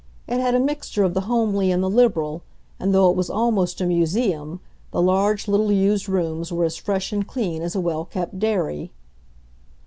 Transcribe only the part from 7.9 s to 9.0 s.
kept dairy.